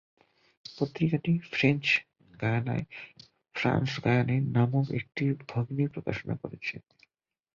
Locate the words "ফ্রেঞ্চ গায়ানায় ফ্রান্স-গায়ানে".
1.51-4.35